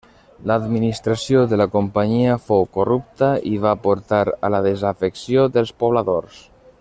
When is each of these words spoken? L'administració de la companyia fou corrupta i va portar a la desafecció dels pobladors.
L'administració 0.51 1.43
de 1.51 1.59
la 1.61 1.67
companyia 1.75 2.37
fou 2.47 2.65
corrupta 2.79 3.29
i 3.53 3.53
va 3.67 3.75
portar 3.87 4.25
a 4.49 4.55
la 4.55 4.65
desafecció 4.71 5.49
dels 5.59 5.79
pobladors. 5.85 6.45